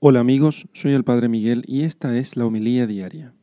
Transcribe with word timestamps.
Hola 0.00 0.20
amigos, 0.20 0.68
soy 0.74 0.92
el 0.92 1.02
Padre 1.02 1.28
Miguel 1.28 1.64
y 1.66 1.82
esta 1.82 2.16
es 2.16 2.36
la 2.36 2.46
homilía 2.46 2.86
diaria. 2.86 3.34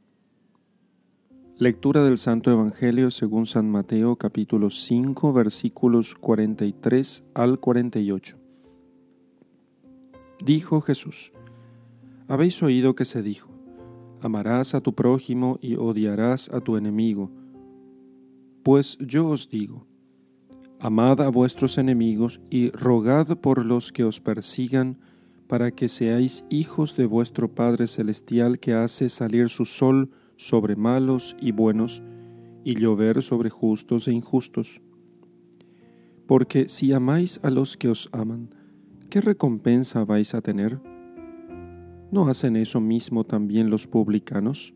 Lectura 1.57 2.01
del 2.05 2.17
Santo 2.17 2.49
Evangelio 2.49 3.11
según 3.11 3.45
San 3.45 3.69
Mateo 3.69 4.15
capítulo 4.15 4.69
5 4.69 5.33
versículos 5.33 6.15
43 6.15 7.25
al 7.33 7.59
48. 7.59 8.37
Dijo 10.45 10.79
Jesús, 10.79 11.33
Habéis 12.29 12.63
oído 12.63 12.95
que 12.95 13.03
se 13.03 13.21
dijo, 13.21 13.49
amarás 14.21 14.75
a 14.75 14.79
tu 14.79 14.95
prójimo 14.95 15.59
y 15.61 15.75
odiarás 15.75 16.47
a 16.47 16.61
tu 16.61 16.77
enemigo. 16.77 17.31
Pues 18.63 18.97
yo 19.01 19.27
os 19.27 19.49
digo, 19.49 19.87
amad 20.79 21.19
a 21.19 21.27
vuestros 21.27 21.77
enemigos 21.77 22.39
y 22.49 22.69
rogad 22.69 23.37
por 23.39 23.65
los 23.65 23.91
que 23.91 24.05
os 24.05 24.21
persigan, 24.21 24.99
para 25.47 25.71
que 25.71 25.87
seáis 25.87 26.45
hijos 26.49 26.95
de 26.95 27.05
vuestro 27.05 27.53
Padre 27.53 27.87
Celestial 27.87 28.59
que 28.59 28.73
hace 28.73 29.09
salir 29.09 29.49
su 29.49 29.65
sol 29.65 30.09
sobre 30.37 30.75
malos 30.75 31.35
y 31.39 31.51
buenos, 31.51 32.01
y 32.63 32.79
llover 32.79 33.21
sobre 33.21 33.49
justos 33.49 34.07
e 34.07 34.11
injustos. 34.11 34.81
Porque 36.25 36.67
si 36.67 36.91
amáis 36.93 37.39
a 37.43 37.51
los 37.51 37.77
que 37.77 37.89
os 37.89 38.09
aman, 38.11 38.49
¿qué 39.09 39.21
recompensa 39.21 40.03
vais 40.03 40.33
a 40.33 40.41
tener? 40.41 40.81
¿No 42.11 42.27
hacen 42.27 42.55
eso 42.55 42.81
mismo 42.81 43.23
también 43.23 43.69
los 43.69 43.85
publicanos? 43.85 44.73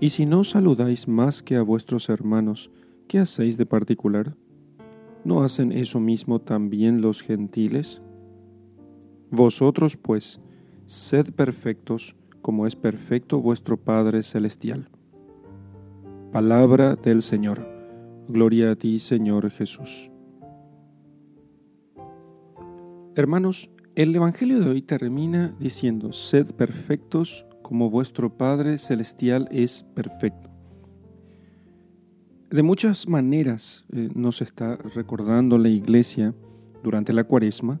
Y 0.00 0.10
si 0.10 0.24
no 0.24 0.42
saludáis 0.44 1.06
más 1.06 1.42
que 1.42 1.56
a 1.56 1.62
vuestros 1.62 2.08
hermanos, 2.08 2.70
¿qué 3.08 3.18
hacéis 3.18 3.58
de 3.58 3.66
particular? 3.66 4.36
¿No 5.24 5.42
hacen 5.42 5.70
eso 5.72 6.00
mismo 6.00 6.40
también 6.40 7.00
los 7.00 7.22
gentiles? 7.22 8.00
Vosotros 9.36 9.96
pues, 9.96 10.40
sed 10.86 11.32
perfectos 11.34 12.14
como 12.40 12.68
es 12.68 12.76
perfecto 12.76 13.40
vuestro 13.40 13.76
Padre 13.76 14.22
Celestial. 14.22 14.88
Palabra 16.30 16.94
del 16.94 17.20
Señor. 17.20 17.68
Gloria 18.28 18.70
a 18.70 18.76
ti, 18.76 19.00
Señor 19.00 19.50
Jesús. 19.50 20.08
Hermanos, 23.16 23.70
el 23.96 24.14
Evangelio 24.14 24.60
de 24.60 24.70
hoy 24.70 24.82
termina 24.82 25.56
diciendo, 25.58 26.12
sed 26.12 26.52
perfectos 26.52 27.44
como 27.60 27.90
vuestro 27.90 28.36
Padre 28.36 28.78
Celestial 28.78 29.48
es 29.50 29.82
perfecto. 29.96 30.48
De 32.50 32.62
muchas 32.62 33.08
maneras 33.08 33.84
eh, 33.92 34.10
nos 34.14 34.42
está 34.42 34.76
recordando 34.76 35.58
la 35.58 35.70
Iglesia 35.70 36.36
durante 36.84 37.12
la 37.12 37.24
cuaresma, 37.24 37.80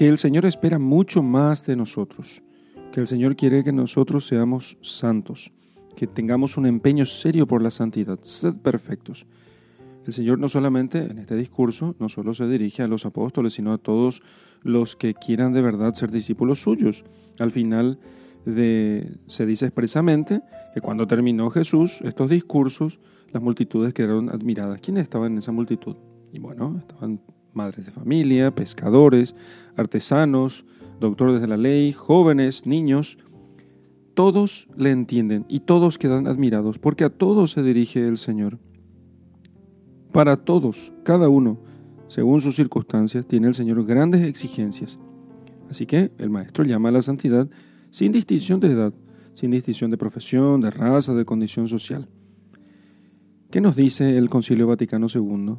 que 0.00 0.08
el 0.08 0.16
Señor 0.16 0.46
espera 0.46 0.78
mucho 0.78 1.22
más 1.22 1.66
de 1.66 1.76
nosotros, 1.76 2.42
que 2.90 3.00
el 3.00 3.06
Señor 3.06 3.36
quiere 3.36 3.62
que 3.62 3.70
nosotros 3.70 4.26
seamos 4.26 4.78
santos, 4.80 5.52
que 5.94 6.06
tengamos 6.06 6.56
un 6.56 6.64
empeño 6.64 7.04
serio 7.04 7.46
por 7.46 7.60
la 7.60 7.70
santidad, 7.70 8.18
sed 8.22 8.54
perfectos. 8.54 9.26
El 10.06 10.14
Señor 10.14 10.38
no 10.38 10.48
solamente 10.48 11.00
en 11.00 11.18
este 11.18 11.36
discurso, 11.36 11.96
no 11.98 12.08
solo 12.08 12.32
se 12.32 12.48
dirige 12.48 12.82
a 12.82 12.88
los 12.88 13.04
apóstoles, 13.04 13.52
sino 13.52 13.74
a 13.74 13.76
todos 13.76 14.22
los 14.62 14.96
que 14.96 15.12
quieran 15.12 15.52
de 15.52 15.60
verdad 15.60 15.92
ser 15.92 16.10
discípulos 16.10 16.62
suyos. 16.62 17.04
Al 17.38 17.50
final 17.50 17.98
se 18.46 19.46
dice 19.46 19.66
expresamente 19.66 20.40
que 20.72 20.80
cuando 20.80 21.06
terminó 21.06 21.50
Jesús 21.50 22.00
estos 22.00 22.30
discursos, 22.30 23.00
las 23.34 23.42
multitudes 23.42 23.92
quedaron 23.92 24.30
admiradas. 24.30 24.80
¿Quiénes 24.80 25.02
estaban 25.02 25.32
en 25.32 25.38
esa 25.40 25.52
multitud? 25.52 25.98
Y 26.32 26.38
bueno, 26.38 26.78
estaban 26.78 27.20
madres 27.60 27.84
de 27.84 27.92
familia, 27.92 28.50
pescadores, 28.50 29.34
artesanos, 29.76 30.64
doctores 30.98 31.42
de 31.42 31.46
la 31.46 31.58
ley, 31.58 31.92
jóvenes, 31.92 32.64
niños, 32.64 33.18
todos 34.14 34.68
le 34.76 34.90
entienden 34.90 35.44
y 35.48 35.60
todos 35.60 35.98
quedan 35.98 36.26
admirados 36.26 36.78
porque 36.78 37.04
a 37.04 37.10
todos 37.10 37.50
se 37.50 37.62
dirige 37.62 38.06
el 38.08 38.16
Señor. 38.16 38.58
Para 40.10 40.38
todos, 40.38 40.92
cada 41.04 41.28
uno, 41.28 41.58
según 42.08 42.40
sus 42.40 42.56
circunstancias, 42.56 43.26
tiene 43.26 43.48
el 43.48 43.54
Señor 43.54 43.84
grandes 43.84 44.22
exigencias. 44.22 44.98
Así 45.68 45.84
que 45.84 46.10
el 46.18 46.30
Maestro 46.30 46.64
llama 46.64 46.88
a 46.88 46.92
la 46.92 47.02
santidad 47.02 47.46
sin 47.90 48.10
distinción 48.10 48.58
de 48.58 48.72
edad, 48.72 48.94
sin 49.34 49.50
distinción 49.50 49.90
de 49.90 49.98
profesión, 49.98 50.62
de 50.62 50.70
raza, 50.70 51.12
de 51.14 51.26
condición 51.26 51.68
social. 51.68 52.08
¿Qué 53.50 53.60
nos 53.60 53.76
dice 53.76 54.16
el 54.16 54.30
Concilio 54.30 54.66
Vaticano 54.66 55.06
II? 55.14 55.56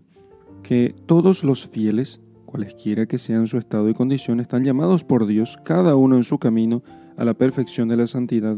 Que 0.63 0.95
todos 1.05 1.43
los 1.43 1.67
fieles, 1.67 2.21
cualesquiera 2.45 3.05
que 3.05 3.17
sean 3.17 3.47
su 3.47 3.57
estado 3.57 3.89
y 3.89 3.93
condición, 3.93 4.39
están 4.39 4.63
llamados 4.63 5.03
por 5.03 5.25
Dios, 5.25 5.57
cada 5.63 5.95
uno 5.95 6.17
en 6.17 6.23
su 6.23 6.37
camino, 6.37 6.83
a 7.17 7.25
la 7.25 7.33
perfección 7.33 7.87
de 7.87 7.97
la 7.97 8.07
santidad, 8.07 8.57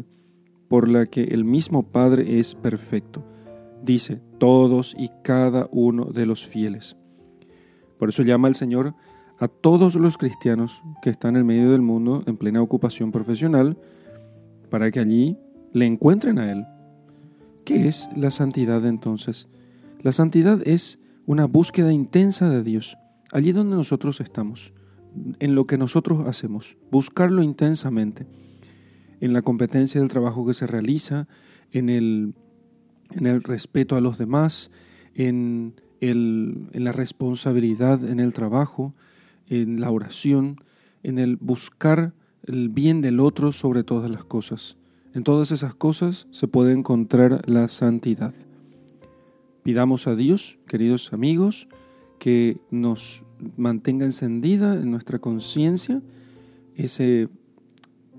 por 0.67 0.87
la 0.89 1.05
que 1.05 1.23
el 1.23 1.43
mismo 1.45 1.83
Padre 1.83 2.39
es 2.39 2.55
perfecto. 2.55 3.23
Dice, 3.83 4.21
todos 4.37 4.95
y 4.97 5.09
cada 5.23 5.67
uno 5.71 6.05
de 6.05 6.25
los 6.25 6.47
fieles. 6.47 6.95
Por 7.99 8.09
eso 8.09 8.23
llama 8.23 8.47
el 8.47 8.55
Señor 8.55 8.95
a 9.39 9.47
todos 9.47 9.95
los 9.95 10.17
cristianos 10.17 10.81
que 11.01 11.09
están 11.09 11.35
en 11.35 11.45
medio 11.45 11.71
del 11.71 11.81
mundo 11.81 12.23
en 12.25 12.37
plena 12.37 12.61
ocupación 12.61 13.11
profesional, 13.11 13.77
para 14.69 14.89
que 14.89 14.99
allí 14.99 15.37
le 15.73 15.85
encuentren 15.85 16.39
a 16.39 16.51
Él. 16.51 16.65
¿Qué 17.65 17.87
es 17.87 18.09
la 18.15 18.31
santidad 18.31 18.85
entonces? 18.85 19.47
La 20.01 20.11
santidad 20.11 20.61
es 20.65 20.99
una 21.25 21.45
búsqueda 21.45 21.93
intensa 21.93 22.49
de 22.49 22.63
Dios, 22.63 22.97
allí 23.31 23.51
donde 23.51 23.75
nosotros 23.75 24.19
estamos, 24.21 24.73
en 25.39 25.55
lo 25.55 25.65
que 25.65 25.77
nosotros 25.77 26.27
hacemos, 26.27 26.77
buscarlo 26.91 27.43
intensamente, 27.43 28.25
en 29.19 29.33
la 29.33 29.41
competencia 29.41 30.01
del 30.01 30.09
trabajo 30.09 30.45
que 30.45 30.53
se 30.53 30.67
realiza, 30.67 31.27
en 31.71 31.89
el, 31.89 32.33
en 33.11 33.25
el 33.25 33.41
respeto 33.41 33.95
a 33.95 34.01
los 34.01 34.17
demás, 34.17 34.71
en, 35.15 35.75
el, 35.99 36.69
en 36.73 36.83
la 36.83 36.91
responsabilidad 36.91 38.03
en 38.03 38.19
el 38.19 38.33
trabajo, 38.33 38.93
en 39.47 39.79
la 39.79 39.91
oración, 39.91 40.57
en 41.03 41.19
el 41.19 41.37
buscar 41.37 42.13
el 42.45 42.69
bien 42.69 43.01
del 43.01 43.19
otro 43.19 43.51
sobre 43.51 43.83
todas 43.83 44.09
las 44.09 44.25
cosas. 44.25 44.77
En 45.13 45.23
todas 45.23 45.51
esas 45.51 45.75
cosas 45.75 46.27
se 46.31 46.47
puede 46.47 46.73
encontrar 46.73 47.47
la 47.47 47.67
santidad. 47.67 48.33
Pidamos 49.63 50.07
a 50.07 50.15
Dios, 50.15 50.59
queridos 50.67 51.13
amigos, 51.13 51.67
que 52.19 52.59
nos 52.69 53.23
mantenga 53.57 54.05
encendida 54.05 54.73
en 54.75 54.91
nuestra 54.91 55.19
conciencia 55.19 56.01
ese, 56.75 57.29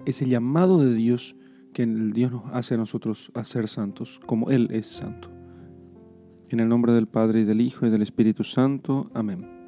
ese 0.06 0.26
llamado 0.26 0.78
de 0.78 0.94
Dios 0.94 1.36
que 1.74 1.82
el 1.82 2.12
Dios 2.12 2.32
nos 2.32 2.44
hace 2.52 2.74
a 2.74 2.78
nosotros 2.78 3.30
a 3.34 3.44
ser 3.44 3.68
santos, 3.68 4.20
como 4.26 4.50
Él 4.50 4.68
es 4.70 4.86
santo. 4.86 5.30
En 6.48 6.60
el 6.60 6.68
nombre 6.68 6.92
del 6.92 7.08
Padre 7.08 7.40
y 7.40 7.44
del 7.44 7.60
Hijo 7.60 7.86
y 7.86 7.90
del 7.90 8.02
Espíritu 8.02 8.44
Santo. 8.44 9.10
Amén. 9.12 9.63